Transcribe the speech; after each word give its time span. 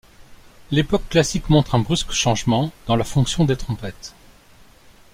L’époque 0.71 1.07
classique 1.09 1.47
montre 1.51 1.75
un 1.75 1.79
brusque 1.79 2.11
changement 2.11 2.71
dans 2.87 2.95
la 2.95 3.03
fonction 3.03 3.45
des 3.45 3.55
trompettes. 3.55 4.15